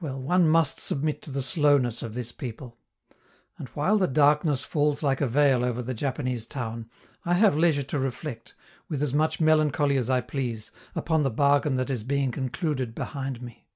Well, 0.00 0.18
one 0.18 0.48
must 0.48 0.80
submit 0.80 1.20
to 1.20 1.30
the 1.30 1.42
slowness 1.42 2.00
of 2.02 2.14
this 2.14 2.32
people. 2.32 2.78
And, 3.58 3.68
while 3.74 3.98
the 3.98 4.06
darkness 4.08 4.64
falls 4.64 5.02
like 5.02 5.20
a 5.20 5.26
veil 5.26 5.62
over 5.66 5.82
the 5.82 5.92
Japanese 5.92 6.46
town, 6.46 6.88
I 7.26 7.34
have 7.34 7.58
leisure 7.58 7.82
to 7.82 7.98
reflect, 7.98 8.54
with 8.88 9.02
as 9.02 9.12
much 9.12 9.38
melancholy 9.38 9.98
as 9.98 10.08
I 10.08 10.22
please, 10.22 10.70
upon 10.94 11.24
the 11.24 11.30
bargain 11.30 11.76
that 11.76 11.90
is 11.90 12.04
being 12.04 12.30
concluded 12.30 12.94
behind 12.94 13.42
me. 13.42 13.66